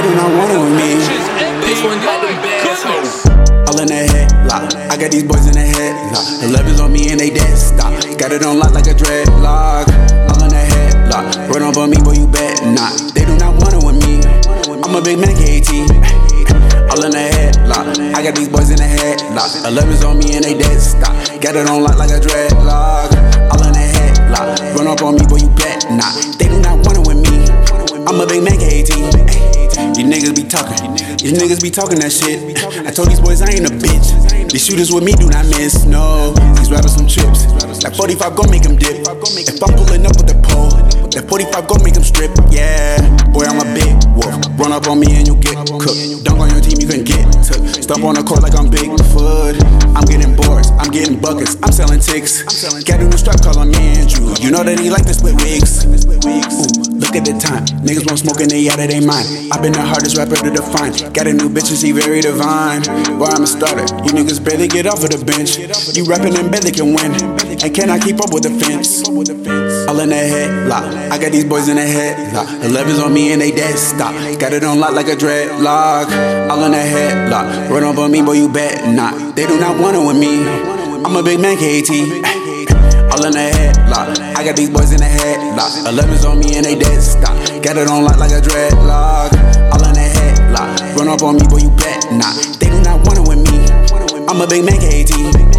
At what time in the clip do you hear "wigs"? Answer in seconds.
55.40-55.88